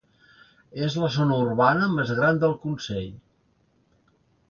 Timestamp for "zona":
1.17-1.37